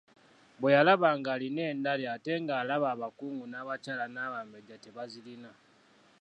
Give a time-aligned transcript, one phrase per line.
[0.59, 5.51] Bwe yalaba ng'alina endali ate ng'alaba abakungu n'abakyala n'Abambejja tebazirina.